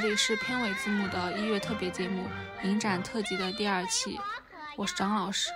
[0.00, 2.24] 这里是片尾字幕的一月特别节目
[2.66, 4.18] 《影展特辑》的第二期，
[4.74, 5.50] 我是张老师。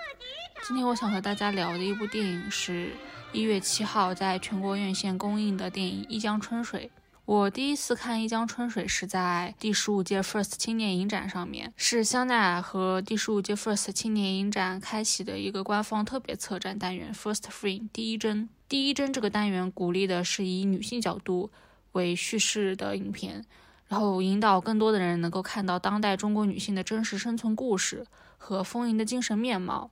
[0.67, 2.91] 今天我想和大家聊的一部电影是
[3.33, 6.91] 一月七号在全国院线公映的电影《一江春水》。
[7.25, 18.47] 我第一次看《一江春水》是在第十五届 First 青年影展上面，是香奈儿和第十五届 First 青年影展开启的一个官方特别策展单元 First Frame 第一帧。
[18.69, 21.49] 第一帧这个单元鼓励的是以女性角度
[21.93, 23.43] 为叙事的影片。
[23.87, 28.05] 然后引导更多的人能够看到当代中国女性的真实生存故事
[28.37, 29.91] 和丰盈的精神面貌。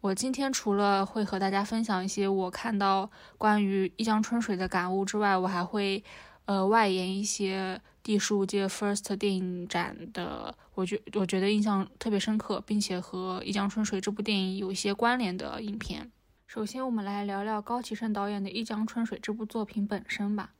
[0.00, 6.02] 我今天除了会和大家分享一些我看到关于一江春水的感悟之外，我还会
[6.46, 16.10] 呃外延一些第十五届 First 电影展的，我觉我觉得印象特别深刻，并且和一江春水这部电影有一些关联的影片。
[16.46, 20.50] 首先，我们来聊聊高启盛导演的《一江春水》这部作品本身吧。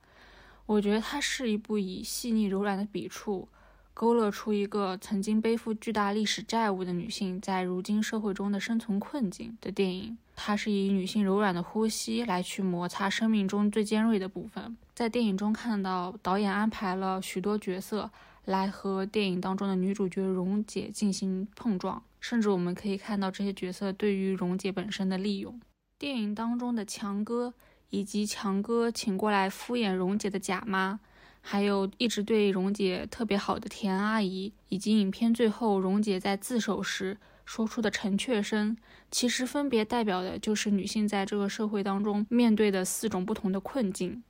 [0.70, 3.48] 我觉得它是一部以细腻柔软的笔触，
[3.92, 10.16] 勾勒出一个曾经背负巨大历史债务的女性在如今社会中的生存困境的电影。
[10.36, 14.76] 它是以女性柔软的呼吸来去摩擦生命中最尖锐的部分。
[14.94, 18.08] 在电影中看到导演安排了许多角色
[18.44, 25.60] 来和电影当中的女主角蓉姐进行碰撞，甚至我们可以看到这些角色对于蓉姐本身的利用。
[25.98, 27.54] 电影当中的强哥。
[27.90, 30.98] 以及强哥请过来敷衍蓉姐的假妈，
[31.40, 38.76] 还有一直对蓉姐特别好的田阿姨，以及影片最后蓉姐在自首时说出的陈雀声，
[39.10, 44.22] 其实分别代表的就是女性在这个社会当中面对的四种不同的困境。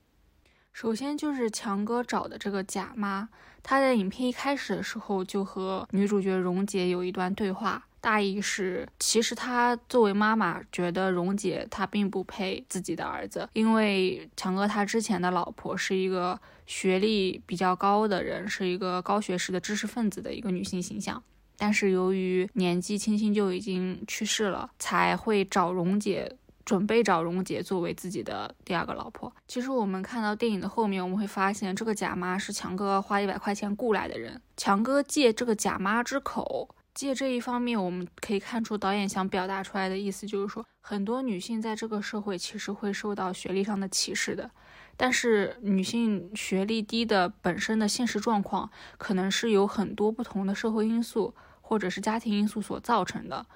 [0.72, 3.28] 首先就是强哥找的这个假妈，
[3.62, 7.88] 他在影片一开始的时候就和女主角蓉姐有一段对话。
[8.00, 21.22] 大意是，其实她作为妈妈，觉得蓉姐她并不配自己的儿子，因为强哥他之前的老婆是一个学历比较高的人，是一个高学识的知识分子的一个女性形象，
[21.58, 29.30] 但是由于年纪轻轻就已经去世了，才会找蓉姐，准备找蓉姐作为自己的第二个老婆。
[29.46, 36.74] 其实我们看到电影的后面，我们会发现这个假妈是强哥花一百块钱雇来的人，强哥借这个假妈之口。
[36.94, 44.50] 借这一方面，我们可以看出导演想表达出来的意思，就是说很多女性在这个社会其实会受到学历上的歧视的，
[44.96, 53.46] 但是女性学历低的本身的现实状况，可能是有很多不同的社会因素或者是家庭因素所造成的。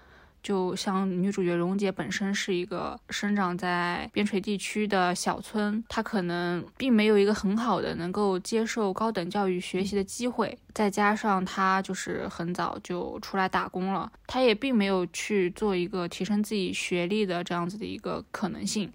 [0.44, 18.92] 就像女主角蓉姐本身是一个生长在边陲地区的小村，她可能并没有一个很好的能够接受高等教育学习的机会，再加上她就是很早就出来打工了，她也并没有去做一个提升自己学历的这样子的一个可能性。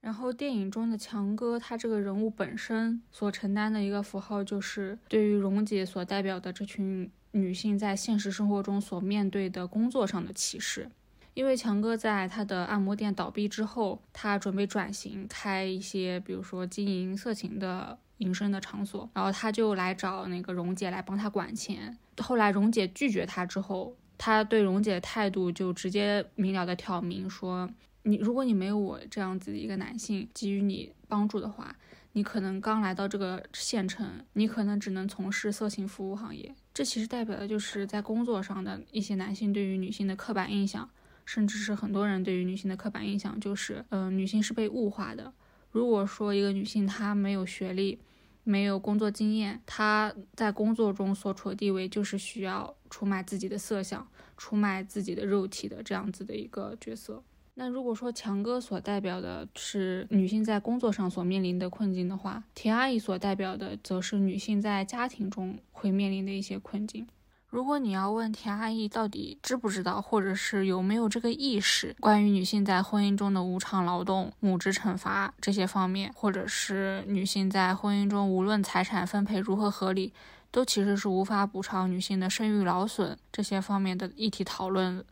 [0.00, 7.10] 然后电影中的强哥，他这个人物本身所承担的一个符号，就是对于蓉姐所代表的这群。
[7.36, 10.88] 女性在现实生活中所面对的工作上的歧视，
[11.34, 21.98] 因为强哥在他的按摩店倒闭之后，他准备转型开一些，比如说经营色情的营生的场所，然后他就来找那个蓉姐来帮他管钱。
[22.18, 27.68] 后来蓉姐拒绝他之后，他对蓉姐的态度就直接明了的挑明说
[28.04, 31.74] ：“你如果你没有我这样子的一个男性给予你帮助的话。”
[32.16, 36.54] 你可能刚来到这个县城，你可能只能从事色情服务行业。
[36.74, 40.90] 这其实代表的就是在工作上的一些男性对于女性的刻板印象，
[41.24, 45.32] 甚至是很多人对于女性的刻板印象，就是，嗯，女性是被物化的。
[45.70, 48.00] 如果说一个女性她没有学历，
[48.42, 54.06] 没有工作经验，她在工作中所处的地位就是需要出卖自己的色相、
[54.36, 57.22] 出卖自己的肉体的这样子的一个角色。
[57.56, 67.06] 那如果说强哥所代表的是女性在工作上所面临的困境的话，田阿姨所代表的则是女性在家庭中会面临的一些困境。
[67.46, 80.12] 如果你要问田阿姨到底知不知道，或者是有没有这个意识，关于女性在婚姻中的无偿劳动、母职惩罚这些方面，或者是女性在婚姻中无论财产分配如何合理，
[80.50, 85.04] 都其实是无法补偿女性的生育劳损这些方面的议题讨论。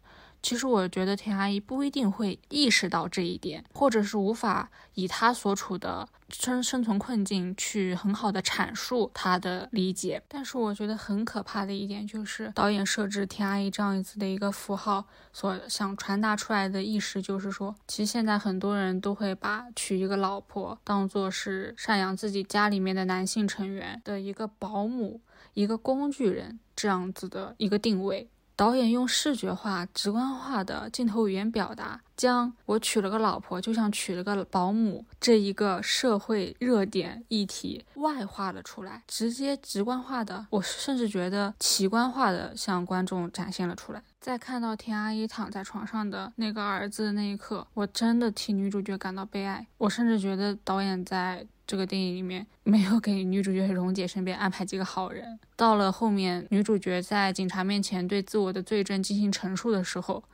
[0.42, 10.20] 其实我觉得田阿姨不一定会意识到这一点，或者是无法以她所处的生生存困境去很好的阐述她的理解。
[10.26, 25.20] 但是我觉得很可怕的一点就是，导演设置田阿姨这样子的一个符号，所想传达出来的意识就是说，其实现在很多人都会把娶一个老婆当做是赡养自己家里面的男性成员的一个保姆、
[25.54, 28.28] 一个工具人这样子的一个定位。
[28.54, 44.02] 导演用视觉化、直观化的镜头语言表达，将我娶了个老婆就像娶了个保姆这一个社会热点议题外化了出来，直接直观化的，我甚至觉得奇观化的向观众展现了出来。
[44.20, 49.66] 在看到田阿姨躺在床上的那个儿子的那一刻，我真的替女主角感到悲哀。
[49.78, 55.38] 我甚至觉得导演在这个电影里面没有给女主角蓉姐身边安排几个好人。
[55.56, 60.24] 到了后面，女主角在警察面前对自我的罪证进行陈述的时候。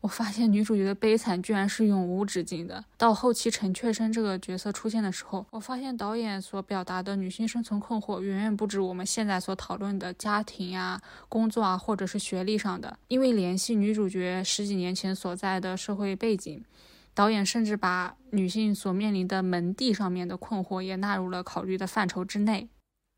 [0.00, 2.84] 我发现女主角的悲惨居然是永无止境的。
[2.96, 12.96] 到后期陈雀生这个角色出现的时候，我发现导演所表达的女性生存困惑远远不止我们现在所讨论的家庭呀、工作啊，或者是学历上的。
[13.08, 16.62] 因为联系女主角十几年前所在的社会背景，
[17.18, 22.68] 导演甚至把女性所面临的门第上面的困惑也纳入了考虑的范畴之内。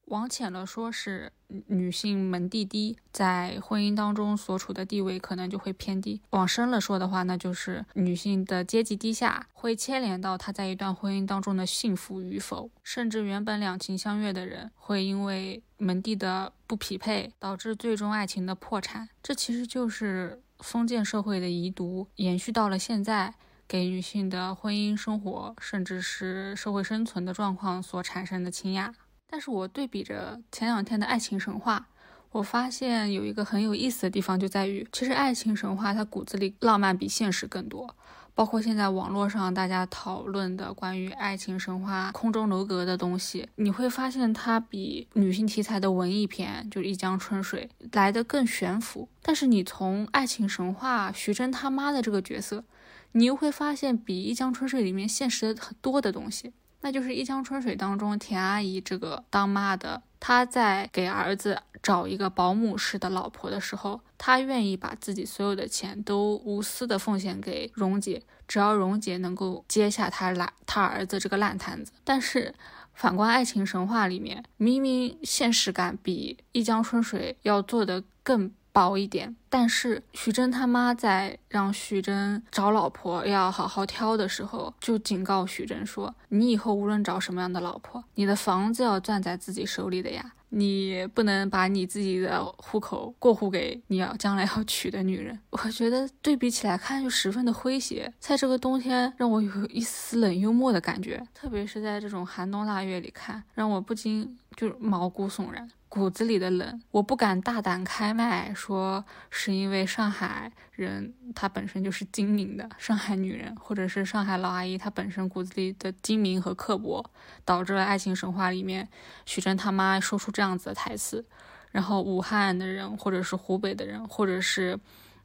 [0.07, 1.31] 往浅了说，是
[1.67, 19.11] 女性门第低，在婚姻当中所处的地位可能就会偏低；往深了说的话，那就是女性的阶级低下，会牵连到她在一段婚姻当中的幸福与否，甚至原本两情相悦的人，会因为门第的不匹配，导致最终爱情的破产。
[19.23, 23.35] 这其实就是封建社会的遗毒，延续到了现在，
[23.71, 28.93] 给女性的婚姻生活，甚至是社会生存的状况所产生的倾轧。
[29.29, 31.87] 但是我对比着前两天的爱情神话，
[32.33, 37.95] 我发现有一个很有意思的地方，就在于其实爱情神话它骨子里浪漫比现实更多。
[38.35, 49.09] 包括现在网络上大家讨论的关于爱情神话、空中楼阁的东西，你会发现它比女性题材的文艺片，就是《一江春水》来的更悬浮。
[49.23, 52.65] 但是你从爱情神话徐峥他妈的这个角色，
[53.13, 56.53] 你又会发现比《一江春水》里面现实的很多的东西。
[56.83, 71.93] 那就是《一江春水》当中，田阿姨这个当妈的，她在给儿子找一个保姆式的老婆的时候，她愿意把自己所有的钱都无私的奉献给蓉姐，只要蓉姐能够接下她烂她儿子这个烂摊子。
[72.03, 72.55] 但是
[72.95, 78.51] 反观爱情神话里面，明明现实感比《一江春水》要做的更。
[78.81, 95.39] 薄一点，但是徐峥他妈在让徐峥找老婆要好好挑的时候，就警告徐峥说：“你以后无论找什么样的老婆，你的房子要攥在自己手里的呀，你不能把你自己的户口过户给你要将来要娶的女人。
[95.53, 105.71] ”我觉得对比起来看就十分的诙谐，在这个冬天让我有一丝冷幽默的感觉，特别是在这种寒冬腊月里看，让我不禁就毛骨悚然。
[105.91, 117.05] 骨子里的冷，我不敢大胆开麦说，是因为上海人她本身就是精明的，上海女人或者是上海老阿姨她本身骨子里的精明和刻薄，
[117.45, 118.89] 导致了爱情神话里面
[119.27, 121.27] 徐峥他妈说出这样子的台词。
[121.73, 124.79] 然后武汉的人或者是湖北的人，或者是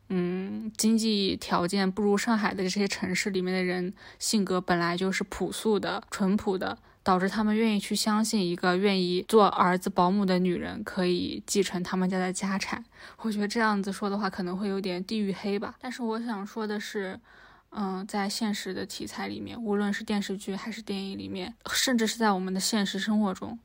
[0.09, 6.79] 嗯经济条件不如上海的这些城市里面的人，性格本来就是朴素的、淳朴的。
[7.06, 12.84] 导致他们愿意去相信一个愿意做儿子保姆的女人可以继承他们家的家产。
[13.19, 15.75] 我觉得这样子说的话可能会有点地域黑吧。
[15.80, 17.19] 但是我想说的是，
[17.69, 23.59] 嗯，在现实的题材里面，无论是电视剧还是电影里面，甚至是在我们的现实生活中，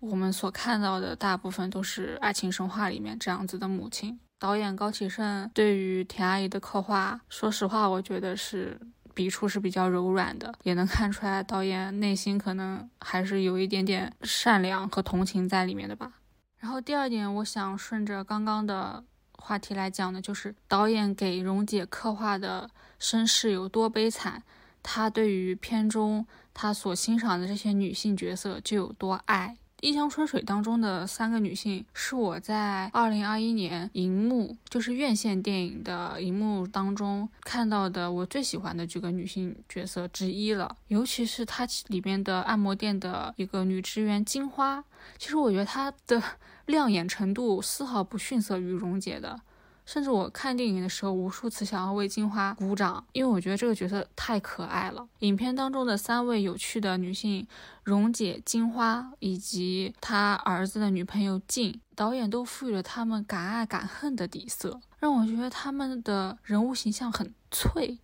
[0.00, 4.18] 我们所看到的大部分都是爱情神话里面这样子的母亲。
[4.38, 8.80] 导演高启盛对于田阿姨的刻画，说实话，我觉得是。
[9.18, 16.12] 笔触是比较柔软的，也能看出来导演内心可能还是有一点点善良和同情在里面的吧。
[16.60, 22.70] 然后第二点，我想顺着刚刚的话题来讲的，就是导演给蓉姐刻画的
[23.00, 24.40] 身世有多悲惨，
[24.84, 29.56] 他对于片中他所欣赏的这些女性角色就有多爱。
[29.80, 40.76] 《一江春水》当中的三个女性是我在二零二一年荧幕，就是院线电影的荧幕当中看到的我最喜欢的几个女性角色之一了。
[40.88, 44.82] 尤其是她里面的按摩店的一个女职员金花，
[45.16, 46.20] 其实我觉得她的
[46.66, 49.40] 亮眼程度丝毫不逊色于蓉姐的。
[49.88, 55.08] 甚至我看电影的时候，无数次想要为金花鼓掌，因为我觉得这个角色太可爱了。
[55.20, 57.48] 影片当中的三位有趣的女性，
[57.84, 67.98] 蓉姐、金花以及她儿子的女朋友静，导演都赋予了他们敢爱敢恨的底色，让我觉得他们的人物形象很脆。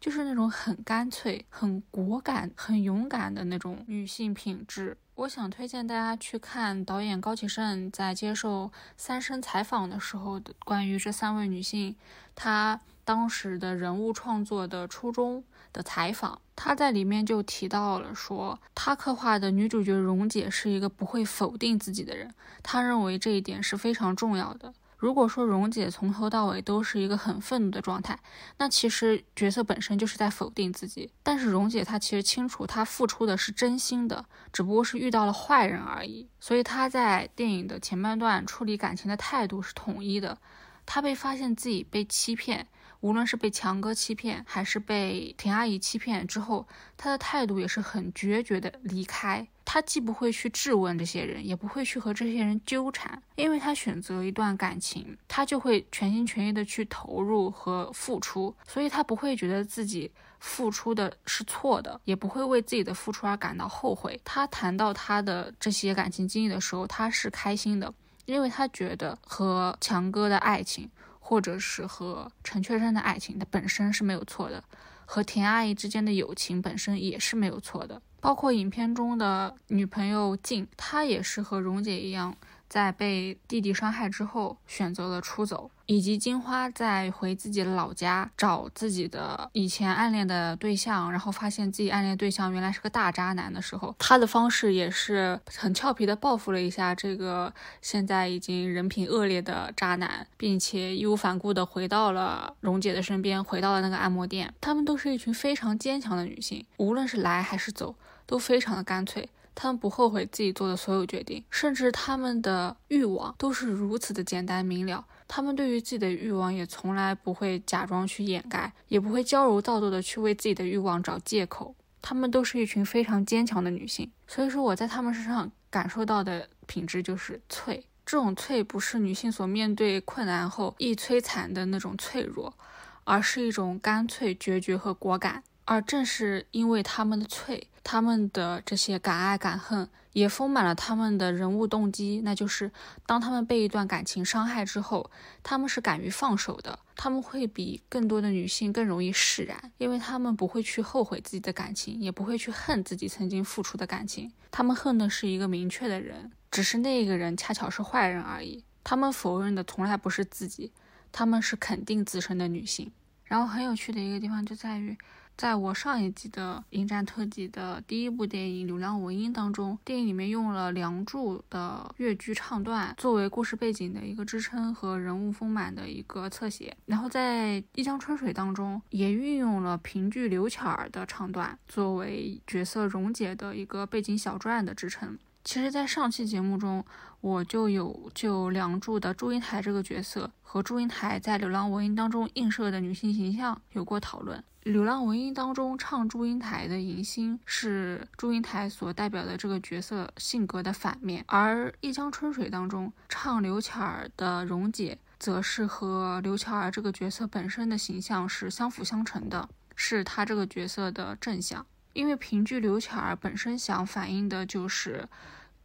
[0.00, 4.96] 就是那种很干脆、很果敢、很勇敢的那种女性品质。
[5.14, 11.96] 我想推荐大家去看导演高启盛在接受三生采访的时候的关于这三位女性，
[12.36, 16.40] 她当时的人物创作的初衷的采访。
[16.54, 24.74] 他在里面就提到了说，他刻画的女主角蓉姐是一个不会否定自己的人，他认为这一点是非常重要的。
[24.98, 28.18] 如果说蓉姐从头到尾都是一个很愤怒的状态，
[28.58, 31.10] 那其实角色本身就是在否定自己。
[31.22, 36.28] 但是蓉姐她其实清楚，她付出的是真心的，只不过是遇到了坏人而已。
[36.40, 40.36] 所以她在电影的前半段处理感情的态度是统一的。
[40.84, 42.66] 她被发现自己被欺骗。
[43.00, 49.46] 无论是被强哥欺骗，还是被田阿姨欺骗之后，他的态度也是很决绝的离开。
[49.70, 60.10] 他既不会去质问这些人，也不会去和这些人纠缠，因为他选择一段感情，他就会全心全意的去投入和付出，所以他不会觉得自己
[60.40, 64.18] 付出的是错的，也不会为自己的付出而感到后悔。
[64.24, 67.92] 他谈到他的这些感情经历的时候，他是开心的，
[68.24, 70.90] 因为他觉得和强哥的爱情。
[71.20, 74.62] 或者是和陈雀生的爱情，它本身是没有错的；
[75.04, 78.00] 和田阿姨之间的友情本身也是没有错的。
[78.20, 82.34] 包括影片中的女朋友静，她也是和蓉姐一样。
[82.68, 104.52] 在被弟弟伤害之后，选择了出走，以及金花在回自己的老家找自己的以前暗恋的对象，然后发现自己暗恋对象原来是个大渣男的时候，他的方式也是很俏皮的报复了一下这个现在已经人品恶劣的渣男，并且义无反顾的回到了蓉姐的身边，回到了那个按摩店。
[104.60, 107.94] 她们都是一群非常坚强的女性，无论是来还是走，
[108.28, 109.28] 都非常的干脆。
[109.56, 115.04] 他们不后悔自己做的所有决定，甚至他们的欲望都是如此的简单明了。
[115.26, 121.74] 他们对于自己的欲望也从来不会假装去掩盖，也不会娇柔造作的去为自己的欲望找借口。
[122.00, 127.84] 他们都是一群非常坚强的女性，所以说我在他们身上感受到的品质就是脆。
[128.06, 132.54] 这种脆不是女性所面对困难后易摧残的那种脆弱，
[133.02, 135.42] 而是一种干脆、决绝和果敢。
[135.68, 137.68] 而正是因为他们的脆。
[137.84, 142.70] 他们的这些敢爱敢恨，也丰满了他们的人物动机，那就是
[143.06, 145.10] 当他们被一段感情伤害之后，
[145.42, 146.78] 他们是敢于放手的。
[146.96, 154.30] 他们会比更多的女性更容易释然，因为他们不会去后悔自己的感情，也不会去恨自己曾经付出的感情。
[154.50, 158.62] 他们恨的是一个明确的人，只是那个人恰巧是坏人而已。
[158.84, 160.72] 他们否认的从来不是自己，
[161.10, 162.92] 他们是肯定自身的女性。
[163.24, 164.94] 然后很有趣的一个地方就在于。
[165.38, 185.16] 在我上一集的迎战特辑的第一部电影《流浪文音》当中，电影里面用了《梁祝》的越剧唱段作为故事背景的一个支撑和人物丰满的一个侧写，然后在《一江春水》当中也运用了评剧刘巧儿的唱段作为角色溶解的一个背景小传的支撑。
[185.50, 186.84] 其实，在上期节目中，
[187.22, 194.38] 我就有就梁祝的祝英台这个角色和祝英台在《流浪文音》当中映射的女性形象有过讨论。
[194.70, 211.64] 《流浪文音》当中唱祝英台的迎新是祝英台所代表的这个角色性格的反面，而《一江春水》当中唱刘巧儿的蓉姐，则是和刘巧儿这个角色本身的形象是相辅相成的，是她这个角色的正向。
[211.94, 215.08] 因为评剧刘巧儿本身想反映的就是，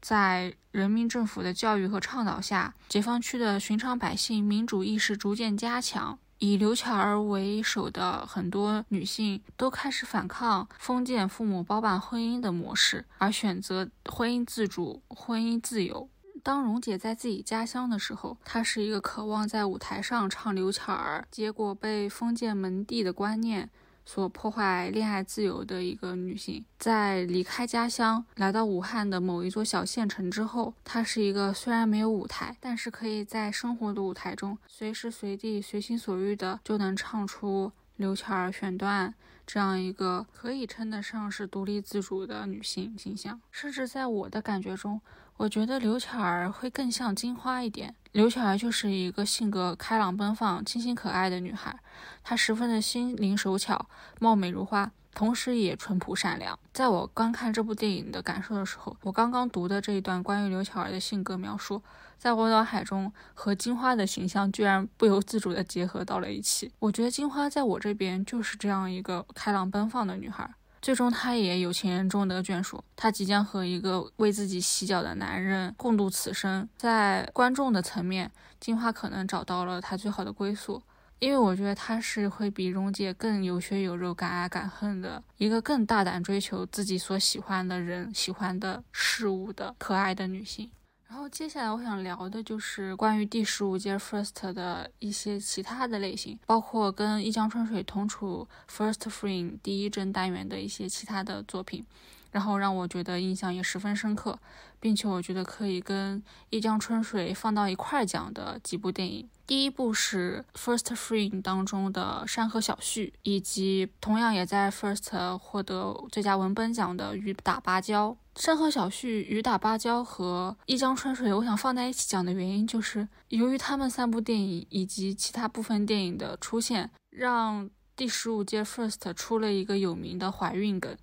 [0.04, 6.20] 在人民政府的教育和倡导下，解放区的寻常百姓民主意识逐渐加强。
[6.40, 16.10] 以刘巧儿为首的很多女性都开始反抗封建父母包办婚姻的模式，而选择婚姻自主、婚姻自由。
[16.44, 23.70] 当蓉姐在自己家乡的时候，她是一个渴望在舞台上唱刘巧儿，结果被封建门第的观念。
[24.06, 39.14] 所破坏恋爱自由的一个女性，在离开家乡来到武汉的某一座小县城之后，她是一个虽然没有舞台，但是可以在生活的舞台中随时随地随心所欲的就能唱出刘巧儿选段
[39.46, 43.40] 这样一个可以称得上是独立自主的女性形象。
[43.52, 45.00] 甚至在我的感觉中，
[45.38, 47.96] 我觉得刘巧儿会更像金花一点。
[48.12, 51.78] 刘巧儿就是一个性格开朗奔放、清新可爱的女孩，
[52.24, 53.88] 她十分的心灵手巧、
[54.20, 56.58] 貌美如花，同时也淳朴善良。
[56.72, 61.82] 在我观看这部电影的感受的时候，我刚刚读的这一段关于刘巧儿的性格描述，
[62.20, 66.72] 在我脑海中和金花的形象居然不由自主地结合到了一起。
[66.78, 70.54] 我觉得金花在我这边就是这样一个开朗奔放的女孩。
[70.84, 72.84] 最终，她也有情人终得眷属。
[72.98, 76.68] 她即将和一个为自己洗脚的男人共度此生。
[76.76, 80.84] 在观众的层面，金花可能找到了她最好的归宿，
[81.20, 90.70] 因为我觉得她是会比蓉姐更有血有肉、敢爱敢恨的一个更大胆追求自己所喜欢的人、喜欢的事物的可爱的女性。
[91.14, 101.86] 然后接下来我想聊的就是关于第十五届 First 的一些其他的类型，包括跟一江春水同处 First Frame 第一帧单元的一些其他的作品。
[102.32, 104.40] 然后让我觉得印象也十分深刻，
[104.80, 109.30] 并且我觉得可以跟《一江春水》放到一块儿讲的几部电影。
[109.46, 118.10] 第一部是《First Frame》当中的《山河小旭》，以及同样也在 First 获得最佳文本奖的《雨打芭蕉》。
[118.36, 130.98] 《山河小旭》《雨打芭蕉》和《一江春水》，我想放在一起讲的原因，就是由于他们三部电影以及其他部分电影的出现，让第十五届 First 出了一个有名的怀孕梗，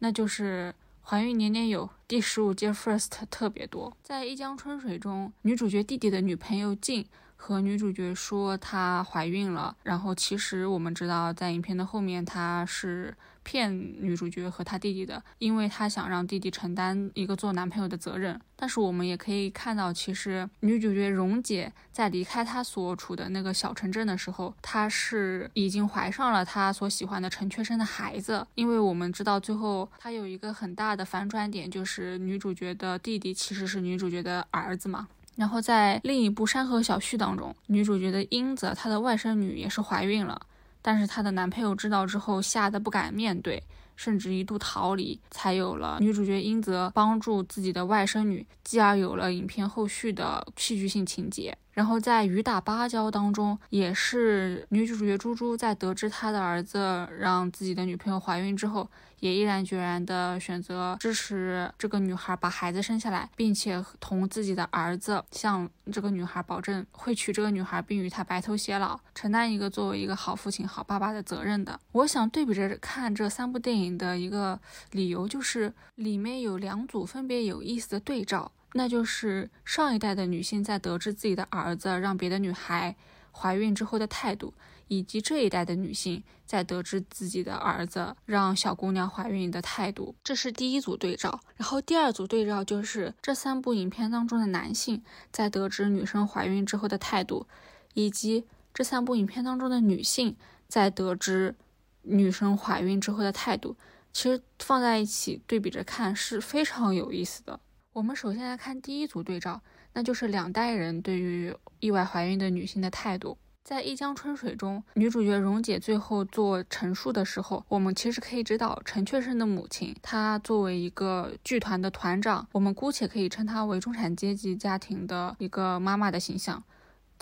[0.00, 3.96] 那就是怀孕年年有，第十五届 First 特别多。
[4.02, 7.06] 在《一江春水》中，女主角弟弟的女朋友静。
[7.36, 13.14] 和女主角说她怀孕了，然后其实我们知道，在影片的后面，她是
[13.44, 13.72] 骗
[14.02, 18.40] 女主角和她弟弟的，因为她想让弟弟承担一个做男朋友的责任。
[18.56, 28.46] 但是我们也可以看到，其实女主角蓉姐在离开她所处的那个小城镇的时候，她是已经怀上了她所喜欢的陈确生的孩子。
[28.54, 35.06] 因为我们知道，最后她有一个很大的反转点，就是女主角的弟弟其实是女主角的儿子嘛。
[35.36, 40.40] 然后在另一部《山河小旭》当中，女主角的英子，她的外甥女也是怀孕了，
[40.86, 43.62] 但是她的男朋友知道之后，吓得不敢面对，
[43.96, 51.56] 甚至一度逃离，才有了女主角英泽帮助自己的外甥女，继而有了影片后续的戏剧性情节。
[51.74, 58.88] 然后在《雨打芭蕉》当中，也是女主角猪猪在得知她的儿子让自己的女朋友怀孕之后，
[59.18, 71.80] 也毅然决然的选择支持这个女孩把孩子生下来，并且同自己的儿子向这个女孩保证会娶这个女孩，并与她白头偕老，承担一个作为一个好父亲、好爸爸的责任的。
[71.90, 74.60] 我想对比着看这三部电影的一个
[74.92, 78.52] 理由，就是里面有两组分别有意思的对照。
[78.76, 82.96] 那就是上一代的女性在得知自己的儿子让别的女孩
[83.30, 84.52] 怀孕之后的态度，
[84.88, 91.40] 以及这一代的女性在得知自己的儿子让小姑娘怀孕的态度，这是第一组对照。
[91.56, 97.46] 然后第二组对照就是这三部影片当中的男性在得知女生怀孕之后的态度，
[97.94, 101.54] 以及这三部影片当中的女性在得知
[102.02, 103.76] 女生怀孕之后的态度。
[104.12, 107.60] 其实放在一起对比着看是非常有意思的。
[107.94, 113.38] 我们首先来看第一组对照，那就是两代人对于意外怀孕的女性的态度。
[113.62, 126.60] 在《一江春水》中，女主角蓉姐最后做陈述的时候，我们其实可以知道，陈确生的母亲，她作为一个剧团的团长，我们姑且可以称她为中产阶级家庭的一个妈妈的形象。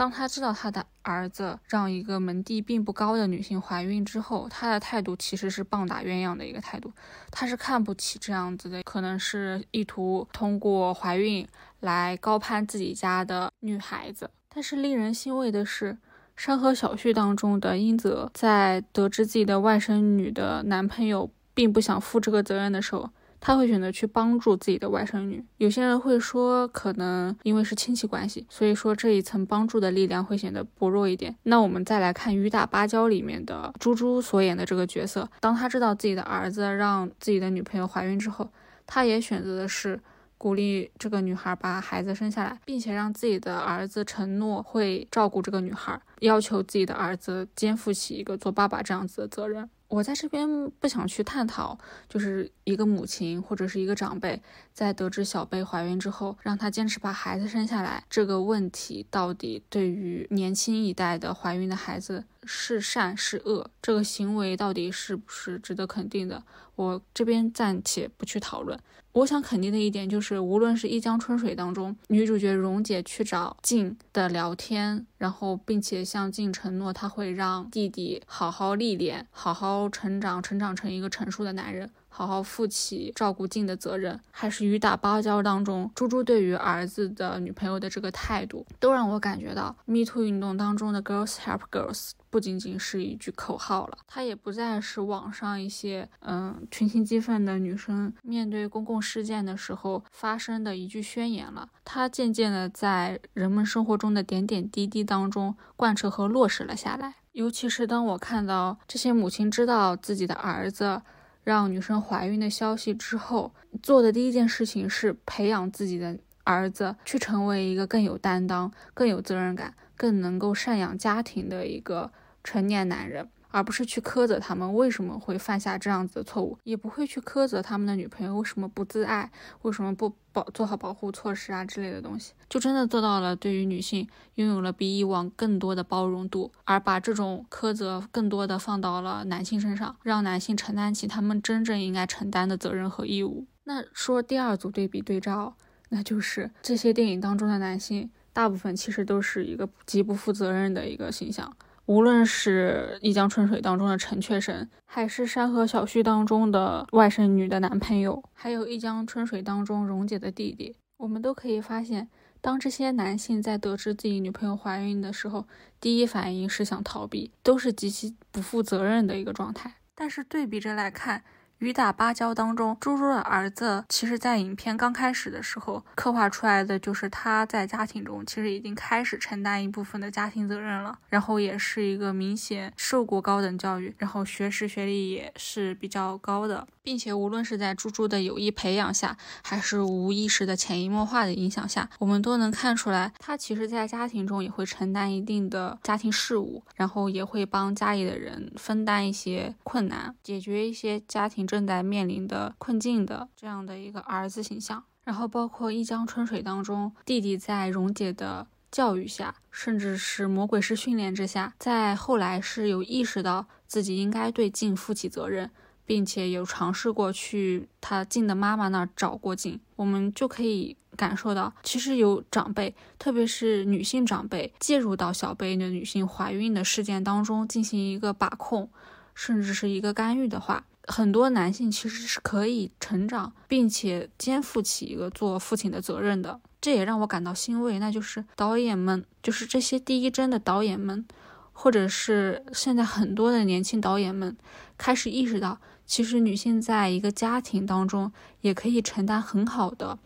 [0.03, 6.93] 当他知道他的儿子让一个门第并不高的女性怀孕之后，他的态度其实是棒打鸳鸯的一个态度，
[7.31, 11.47] 他是看不起这样子的，可能是意图通过怀孕
[11.79, 14.29] 来高攀自己家的女孩子。
[14.53, 15.93] 但是令人欣慰的是，
[16.35, 23.09] 《山河小旭》当中的英泽在得知自己的外甥女的男朋友并不想负这个责任的时候。
[23.45, 25.45] 他会选择去帮助自己的外甥女。
[25.57, 31.35] 有些人会说，可能因为是亲戚关系，所以说这一层帮助的力量会显得薄弱一点。
[31.43, 38.49] 那我们再来看《雨打芭蕉》里面的猪猪所演的这个角色，当他知道自己的儿子让自己的女朋友怀孕之后，
[38.87, 39.99] 他也选择的是
[40.39, 49.69] 鼓励这个女孩把孩子生下来，并且让自己的儿子承诺会照顾这个女孩，要求自己的儿子肩负起一个做爸爸这样子的责任。
[49.93, 51.79] 我在这边不想去探讨，
[52.09, 54.41] 就是一个母亲或者是一个长辈
[54.73, 66.43] 在得知小贝怀孕之后，让她坚持把孩子生下来这个问题，到底对于年轻一代的怀孕的孩子是善是恶，这个行为到底是不是值得肯定的？
[66.75, 68.79] 我这边暂且不去讨论。
[69.13, 81.91] 我想肯定的一点就是，无论是一江春水当中，女主角蓉姐去找静的聊天，然后并且向静承诺，她会让弟弟好好历练，好好成长，成长成一个成熟的男人。
[82.15, 107.15] 好好负起照顾静的责任，还是雨打芭蕉当中猪猪对于儿子的女朋友的这个态度，都让我感觉到 Me Too 运动当中的 Girls Help Girls 不仅仅是一句口号了，它也不再是网上一些嗯群情激愤的女生面对公共事件的时候发生的一句宣言了，它渐渐的在人们生活中的点点滴滴当中贯彻和落实了下来。
[107.33, 111.01] 尤其是当我看到这些母亲知道自己的儿子。
[111.45, 113.53] 让女生怀孕的消息之后，
[113.83, 122.13] 做的第一件事情是培养自己的儿子，去成为一个更有担当、更有责任感、更能够赡养家庭的一个
[122.45, 123.29] 成年男人。
[123.53, 143.47] 而不是去苛责他们为什么会犯下这样子的错误，也不会去苛责他们的女朋友为什么不自爱，为什么不保做好保护措施啊之类的东西，就真的做到了对于女性拥有了比以往更多的包容度，而把这种苛责更多的放到了男性身上，让男性承担起他们真正应该承担的责任和义务。
[143.65, 145.55] 那说第二组对比对照，
[145.91, 151.55] 那就是这些电影当中的男性，大部分其实都是一个极不负责任的一个形象。
[151.93, 162.09] 无论是一江春水当中的陈雀神，还是山河小序当中的外甥女的男朋友，还有一江春水当中蓉姐的弟弟，我们都可以发现，
[162.41, 165.47] 当这些男性在得知自己女朋友怀孕的时候，
[165.79, 169.75] 第一反应是想逃避，都是极其不负责任的一个状态。
[169.95, 171.23] 但是对比着来看。
[171.63, 201.43] 雨打芭蕉当中，猪猪的儿子，其实在影片刚开始的时候刻画出来的就是他在家庭中其实已经开始承担一部分的家庭责任了，然后也是一个明显受过高等教育，然后学识学历也是比较高的，并且无论是在猪猪的有意培养下，还是无意识的潜移默化的影响下，我们都能看出来，他其实在家庭中也会承担一定的家庭事务，然后也会帮家里的人分担一些困难，解决一些家庭。
[201.53, 215.51] 正在面临的困境的这样的一个儿子形象，然后包括一江春水当中，弟弟在蓉姐的教育下，甚至是魔鬼式训练之下，在后来是有意识到自己应该对静负起责任，
[215.93, 228.71] 并且有尝试过去他静的妈妈那儿找过静，我们就可以感受到，其实有长辈，特别是女性长辈，介入到小辈的女性怀孕的事件当中进行一个把控，
[229.15, 230.65] 甚至是一个干预的话。
[230.89, 237.79] 很多男性其实是可以成长，并且肩负起一个做父亲的责任的，这也让我感到欣慰。
[237.79, 241.05] 那就是导演们，就是这些第一帧的导演们，
[241.53, 244.35] 或者是现在很多的年轻导演们，
[244.77, 249.99] 开始意识到，其实女性在一个家庭当中也可以承担很好的、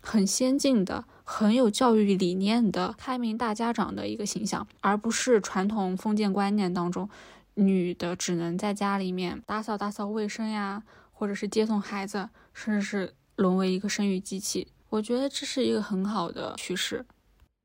[0.00, 7.08] 很先进的、很有教育理念的开明大家长的一个形象，而不是传统封建观念当中。
[7.54, 14.68] 女的只能在家里面打扫打扫卫生呀，或者是接送孩子，甚至是沦为一个生育机器。
[14.88, 17.04] 我觉得这是一个很好的趋势。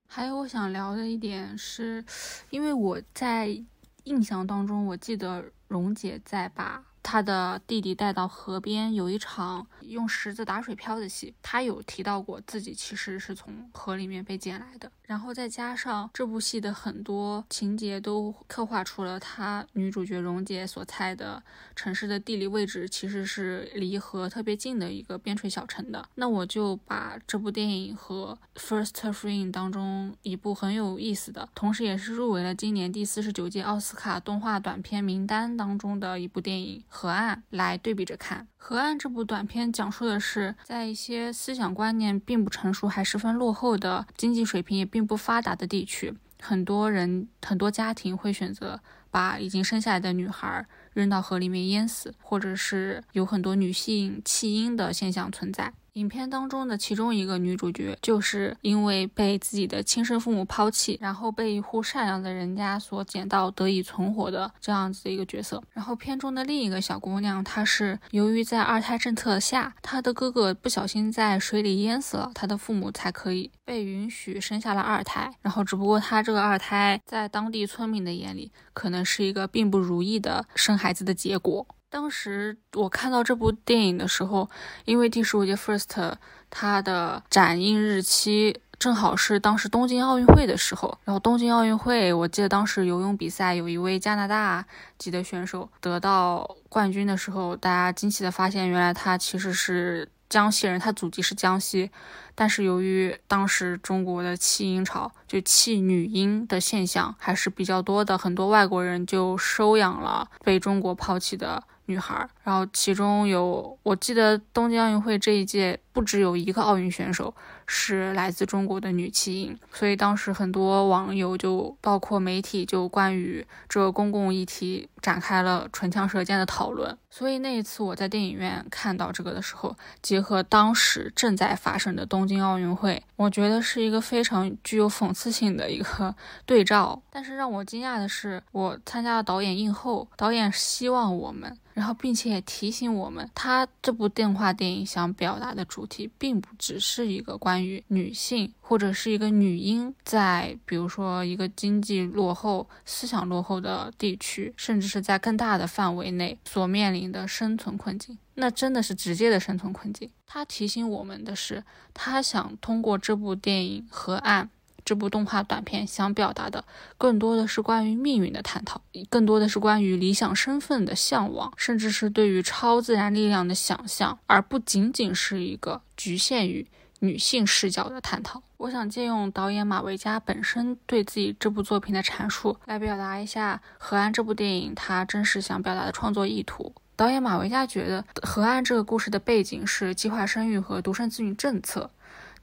[0.07, 2.03] 还有我想聊的一点是，
[2.49, 3.63] 因为我在
[4.03, 6.83] 印象当中，我记得蓉姐在把。
[7.01, 11.33] 他的弟弟带到河边，有一场用石子打水漂的戏。
[11.41, 14.91] 他有提到过自己其实是从河里面被捡来的。
[15.07, 21.41] 然后再加上这部戏的很多情节都刻画出了她女主角蓉姐所在的
[21.75, 26.05] 城市的地理位置其实是离河特别近的一个边陲小城的。
[26.15, 36.83] 那我就把这部电影和《First Frame》当中一部很有意思的，同时也是入围了今年第四十九届奥斯卡动画短片名单当中的一部电影。
[36.89, 48.81] 河岸来对比着看，河岸这部短片讲述的是，在一些思想观念并不成熟、还十分落后的经济水平也并并不发达的地区，很多人、很多家庭会选择
[49.11, 55.71] 把已经生下来的女孩扔到河里面淹死，或者是有很多女性弃婴的现象存在。
[55.97, 65.61] 影片当中的其中一个女主角，就是因为被自己的亲生父母抛弃，然后被一户善良的人家所捡到，得以存活的这样子的一个角色。
[65.73, 75.33] 然后片中的另一个小姑娘，她是由于在二胎政策下，她的哥哥不小心在水里淹死了，她的父母才可以被允许生下了二胎。
[75.41, 81.65] 然后只不过她这个二胎，在当地村民的眼里，可能是一个并不如意的生孩子的结果。
[81.89, 84.49] 当时我看到这部电影的时候，
[84.83, 86.15] 因为第十五届 First
[86.49, 94.65] 它的展映日期正好是当时东京奥运会的时候，然后东京奥运会，我记得当时游泳比赛有一位加拿大
[94.97, 101.89] 籍的选手得到冠军的时候，大家惊奇的发现，原来他其实是江西人，他祖籍是江西，
[102.35, 111.63] 但是由于当时中国的弃婴潮，就弃女婴的现象还是比较多的，很多外国人就收养了被中国抛弃的。
[111.87, 117.33] 女孩，然后其中有，我记得东京奥运会这一届不只有一个奥运选手
[117.65, 126.95] 是来自中国的女弃婴，所以当时很多网友就包括媒体就关于这个公共议题展开了唇枪舌剑的讨论。
[127.09, 136.13] 所以那一次我在电影院看到这个的时候，结合当时正在发生的东京奥运会，我觉得是一个非常具有讽刺性的一个
[136.45, 137.01] 对照。
[137.09, 141.57] 但是让我惊讶的是，我参加了导演映后，导演希望我们。
[141.77, 158.17] 然后，并且也提醒我们，他这部动画电影想表达的主题，并不只是一个关于女性或者是一个女婴在，比如说一个经济落后、思想落后的地区，甚至是在更大的范围内所面临的生存困境。
[158.33, 160.09] 那真的是直接的生存困境。
[160.25, 161.63] 他提醒我们的是，
[161.93, 164.45] 他想通过这部电影《河岸》。
[164.87, 166.63] 这部动画短片想表达的
[166.97, 176.65] 更多的是关于命运的探讨，更多的是关于理想身份的向往，甚至是对于超自然力量的想象，而不仅仅是一个局限于
[176.99, 178.41] 女性视角的探讨。
[178.55, 186.73] 我想借用导演马维嘉本身对自己这部作品的阐述，来表达一下《河岸》这部电影他真实想表达的创作意图。
[186.95, 191.91] 导演马维嘉觉得，《河岸》这个故事的背景是计划生育和独生子女政策，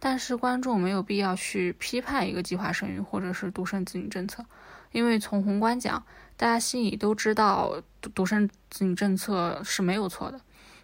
[0.07, 4.45] 但是观众没有必要去批判一个计划生育或者是独生子女政策，
[4.93, 6.05] 因为从宏观讲，
[6.37, 7.83] 大家心里都知道
[8.15, 10.39] 独生子女政策是没有错的，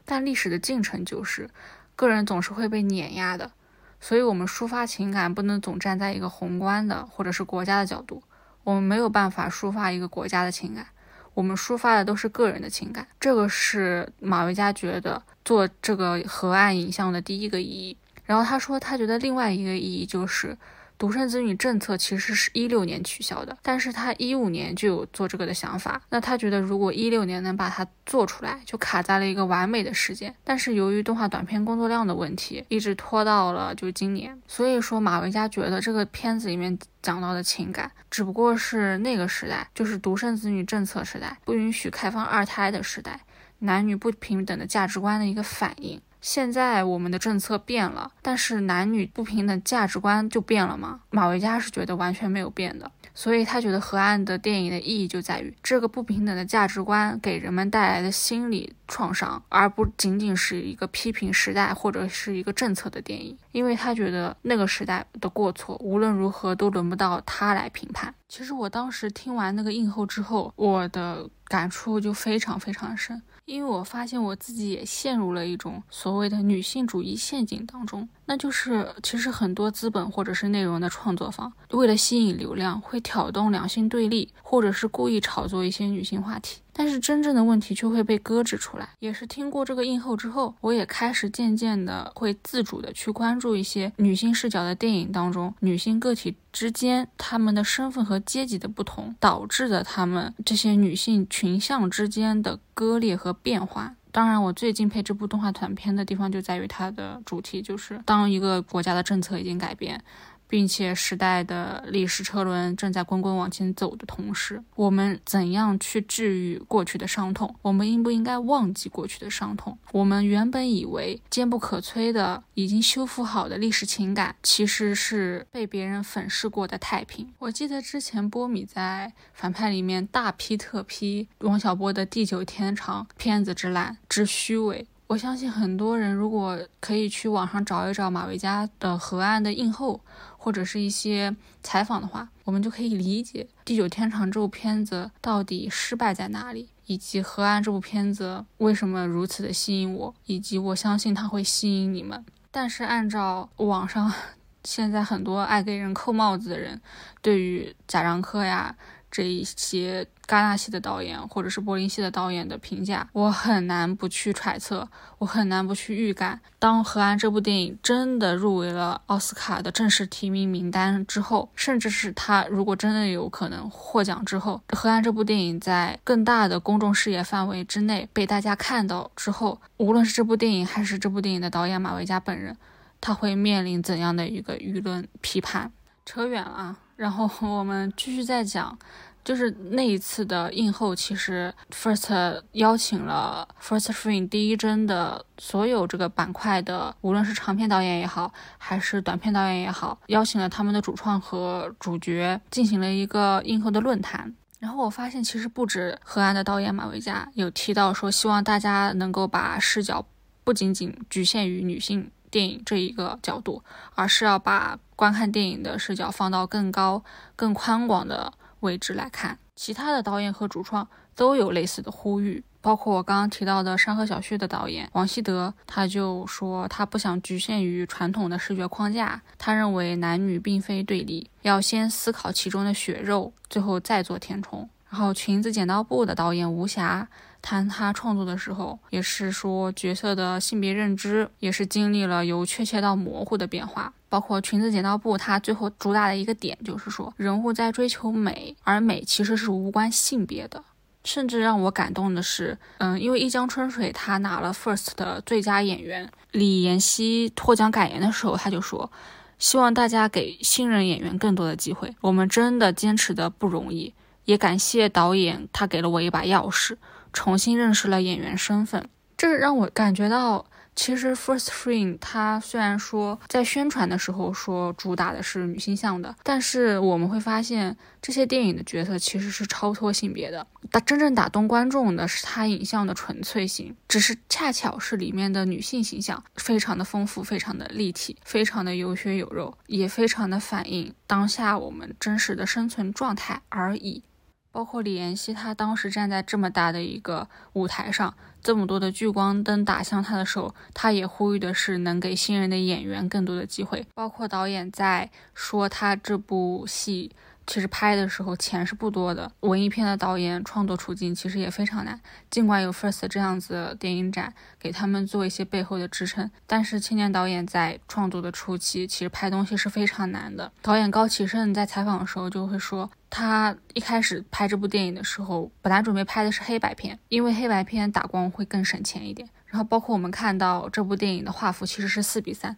[0.06, 1.50] 但历史的进程就是，
[1.94, 3.52] 个人总是会被碾压的。
[4.00, 8.22] 所以，我们抒发情感不能总站在一个宏观的或者是国家的角度，
[8.64, 10.86] 我们没有办法抒发一个国家的情感，
[11.34, 13.06] 我们抒发的都是个人的情感。
[13.20, 17.98] 这个是马维嘉觉得做这个河岸影像的第一个意义。
[18.30, 20.56] 然后他说，他觉得另外一个意义就是。
[21.00, 25.98] 独生子女政策其实是一六年取消的，但是他一五年就有做这个的想法。
[26.10, 30.34] 那他觉得如果一六年能把它做出来，就卡在了一个完美的时间。
[30.44, 34.38] 但是由于动画短片工作量的问题，一直拖到了就今年。
[34.46, 43.18] 所以说马维嘉觉得这个片子里面讲到的情感，只不过是那个时代，就是独生子女政策时代，不允许开放二胎的时代，
[43.60, 45.98] 男女不平等的价值观的一个反应。
[46.20, 51.00] 现在我们的政策变了，但是男女不平等价值观就变了吗？
[51.10, 68.14] 马维嘉是觉得完全没有变的，所以他觉得河岸的电影的意义就在于这个不平等的价值观给人们带来的心理创伤，而不仅仅是一个批评时代或者是一个政策的电影，因为他觉得那个时代的过错无论如何都轮不到他来评判。
[68.28, 73.20] 其实我当时听完那个映后之后，我的感触就非常非常深。
[73.44, 86.60] 因为我发现我自己也陷入了一种所谓的女性主义陷阱当中，那就是其实很多资本或者是内容的创作方，为了吸引流量，会挑动两性对立，或者是故意炒作一些女性话题。
[86.80, 88.88] 但是真正的问题却会被搁置出来。
[89.00, 103.94] 也是听过这个映后之后，我也开始渐渐的会自主的去关注一些女性视角的电影当中，女性个体之间她们的身份和阶级的不同导致的她们这些女性群像之间的割裂和变化。
[104.12, 110.02] 当然，我最敬佩这部动画短片的地方就在于它的主题，就是当一个国家的政策已经改变。
[110.50, 117.54] 并且时代的历史车轮正在滚滚往前走的同时，我们怎样去治愈过去的伤痛？
[117.62, 119.78] 我们应不应该忘记过去的伤痛？
[119.92, 127.32] 我们原本以为坚不可摧的、已经修复好的历史情感，其实是被别人粉饰过的太平。
[127.38, 134.84] 我记得之前波米在反派里面大批特批王小波的《地久天长》片子之烂之虚伪。
[135.10, 140.00] 我相信很多人如果可以去网上找一找马维嘉的《河岸》的映后。
[140.42, 152.24] 或者是一些采访的话，我们就可以理解《地久天长》这部片子到底失败在哪里，以及《河岸》这部片子为什么如此的吸引我，以及我相信它会吸引你们。
[152.50, 154.10] 但是按照网上
[154.64, 156.80] 现在很多爱给人扣帽子的人
[157.20, 158.74] 对于贾樟柯呀。
[159.10, 166.40] 这一些戛纳系的导演或者是柏林系的导演的评价，我很难不去揣测，我很难不去预感。
[166.58, 182.56] 当《河岸》这部电影真的入围了奥斯卡的正式提名名单之后，甚至是他如果真的有可能获奖之后，《河岸》这部电影在更大的公众视野范围之内被大家看到之后，无论是这部电影还是这部电影的导演马维嘉本人，
[183.00, 185.72] 他会面临怎样的一个舆论批判？
[186.06, 186.76] 扯远了啊。
[187.00, 188.78] 然后 我们继续再讲，
[189.24, 204.34] 就是那一次的映后，其实 First 邀请了 First Frame 第一帧的所有这个板块的，无论是长片导演也好，还是短片导演也好，邀请了他们的主创和主角进行了一个映后的论坛。
[204.58, 210.04] 然后我发现，其实不止河岸的导演马维嘉有提到说，希望大家能够把视角
[210.44, 212.10] 不仅仅局限于女性。
[212.30, 213.60] 电影这一个角度，
[213.96, 217.02] 而是要把观看电影的视角放到更高、
[217.34, 219.38] 更宽广的位置来看。
[219.56, 220.86] 其他的导演和主创
[221.16, 234.68] 都有类似的呼吁，包括我刚刚提到的《山河小旭》的导演王希德，他就说他不想局限于传统的视觉框架，他认为男女并非对立，要先思考其中的血肉，最后再做填充。
[234.90, 237.08] 然后《裙子剪刀布》的导演吴霞。
[237.42, 243.94] 谈他创作的时候，也是说角色的性别认知也是经历了由确切到模糊的变化。
[244.10, 250.62] 包括裙子剪刀布，它最后主打的一个点就是说，人物在追求美，而美其实是无关性别的。
[251.02, 258.90] 甚至让我感动的是，嗯，因为一江春水他拿了 First 的最佳演员，李妍希获奖感言的时候，他就说，
[259.38, 261.94] 希望大家给新人演员更多的机会。
[262.02, 263.94] 我们真的坚持的不容易，
[264.24, 266.76] 也感谢导演，他给了我一把钥匙，
[267.12, 268.86] 重新认识了演员身份。
[269.16, 270.44] 这让我感觉到。
[270.82, 280.46] 其实《First Frame》它虽然说在宣传的时候说主打的是女性向的，但是我们会发现这些电影的角色其实是超脱性别的。
[280.70, 294.02] 打真正打动观众的是它影像的纯粹性，只是恰巧是里面的女性形象非常的丰富、非常的立体、非常的有血有肉，也非常的反映当下我们真实的生存状态而已。
[294.52, 303.86] 包括李妍希，她当时站在这么大的一个舞台上，这么多的聚光灯打向她的时候，她也呼吁的是能给新人的演员更多的机会。
[303.94, 307.12] 包括导演在说他这部戏。
[307.46, 312.00] 其实拍的时候钱是不多的，文艺片的导演创作处境其实也非常难。
[312.30, 320.52] 尽管有 First 这样子的电影展给他们做一些背后的支撑，但是青年导演在创作的初期，其实拍东西是非常难的。
[320.62, 329.28] 导演高启盛在采访的时候就会说，他一开始拍这部电影的时候，本来准备拍的是黑白片，因为黑白片打光会更省钱一点。
[329.46, 332.56] 然后包括我们看到这部电影的画幅其实是四比三。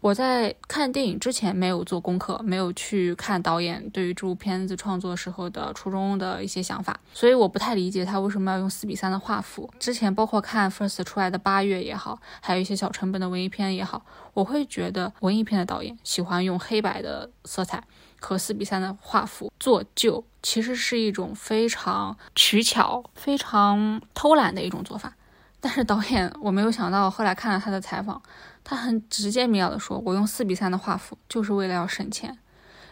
[0.00, 9.72] 我在看电影之前没有做功课，没有去看导演对于这部片子创作时候的初衷的一些想法，所以我不太理解他为什么要用四比三的画幅。
[9.80, 17.82] 之前包括看 First 出来的八月也好，还有一些小成本的文艺片也好，我会觉得文艺片的导演喜欢用黑白的色彩
[18.24, 25.14] 和四比三的画幅做旧，其实是一种非常取巧、非常偷懒的一种做法。
[25.60, 28.20] 但是导演，我没有想到，后来看了他的采访。
[28.66, 32.38] 他很直接明了的说：“我用四比三的画幅，就是为了要省钱，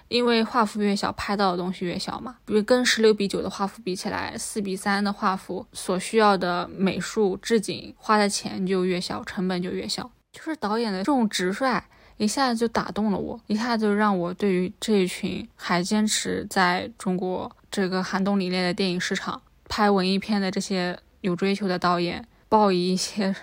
[0.08, 2.36] 因为画幅越小，拍到的东西越小嘛。
[2.44, 10.10] 比如跟十六比九的画幅比起来，四比三的画幅所需要的美术置景花的钱就越小，成本就越小。
[10.32, 11.82] 就是导演的这种直率，
[12.16, 23.34] 一下子就打动了我，一下子就让我对于这一群还坚持在中国这个寒冬凛冽的电影市场拍文艺片的这些有追求的导演，抱以一些。”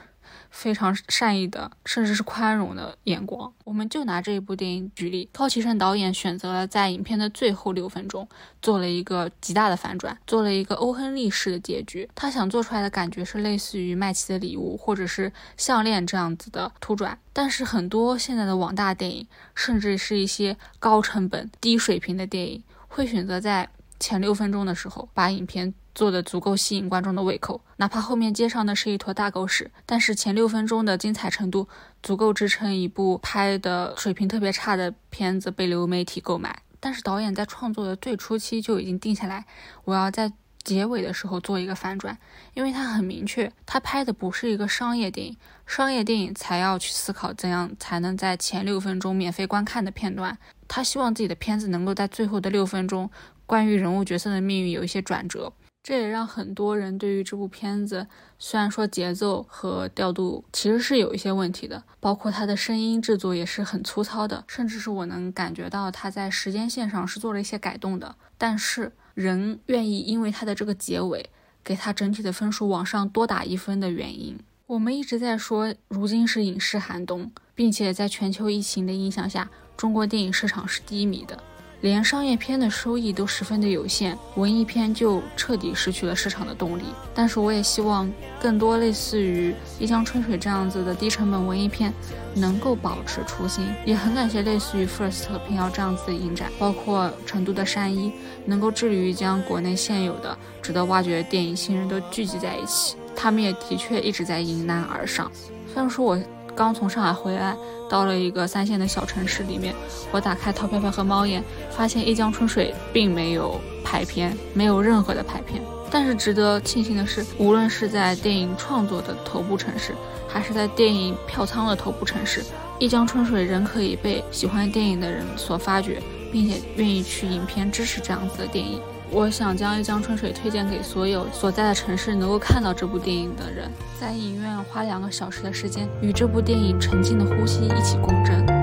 [0.49, 3.51] 非常善意的，甚至是宽容的眼光。
[3.63, 8.27] 我们就拿这一部电影举例，高启盛导演选择了在影片的最后六分钟
[8.61, 12.09] 做了一个极大的反转，做了一个欧亨利式的结局。
[12.15, 17.17] 他想做出来的感觉是类似于《麦琪的礼物》或者是《项链》这样子的突转。
[17.31, 25.73] 但是很多现在的网大电影，甚至是一些高成本、低水平的电影，会选择在前六分钟的时候把影片。
[25.95, 31.67] 做的足够吸引观众的胃口，哪怕后面接上的是一坨大狗屎，但是前六分钟的精彩程度
[32.01, 36.57] 足够支撑一部拍的水平特别差的片子被流媒体购买。
[36.79, 39.43] 但是导演在创作的最初期就已经定下来，
[39.83, 40.31] 我要在
[40.63, 42.17] 结尾的时候做一个反转，
[42.53, 45.35] 因为他很明确，他拍的不是一个商业电影，
[45.65, 50.37] 商业电影才要去思考怎样才能在前六分钟免费观看的片段，
[50.69, 53.09] 他希望自己的片子能够在最后的六分钟，
[53.49, 55.51] 关于人物角色的命运有一些转折。
[55.81, 58.05] 这也让很多人对于这部片子，
[58.37, 68.15] 虽然说节奏和调度其实是有一些问题的，包括它的声音制作也是很粗糙的，甚至是我能感觉到它在时间线上是做了一些改动的。
[68.37, 71.27] 但是人愿意因为它的这个结尾，
[71.63, 81.41] 给它整体的分数往上多打一分的原因，我们一直在说，如今是影视寒冬，并且在全球疫情的影响下，中国电影市场是低迷的。
[81.81, 86.83] 连商业片的收益都十分的有限，文艺片就彻底失去了市场的动力。
[87.13, 88.11] 但是我也希望
[88.41, 91.93] 更多类似于《一江春水》这样子的低成本文艺片
[92.35, 93.65] 能够保持初心。
[93.85, 98.11] 也很感谢类似于 First 和平遥这样子的影展，包括成都的山一，
[98.45, 102.97] 能够致力于将国内现有的值得挖掘的电影新人都聚集在一起。
[103.15, 105.31] 他们也的确一直在迎难而上。
[105.73, 106.19] 虽然说我。
[106.59, 107.55] 刚从上海回来，
[107.87, 109.73] 到了一个三线的小城市里面，
[110.11, 111.41] 我打开淘票票和猫眼，
[111.71, 115.63] 发现《一江春水》并没有排片，没有任何的排片。
[115.89, 119.95] 但是值得庆幸的是，无论是在电影创作的头部城市，
[120.27, 122.41] 还是在电影票仓的头部城市，
[122.77, 128.81] 《一江春水》仍可以被喜欢电影的人所发掘，并且愿意去影片支持这样子的电影。
[129.11, 138.58] 我想将《一江春水》推荐给所有所在的城市能够看到这部电影的人，在影院花两个小时的时间，与这部电影沉静的呼吸一起共振。